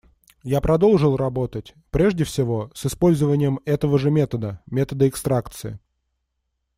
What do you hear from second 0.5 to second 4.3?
продолжил работать, прежде всего, с использованием этого же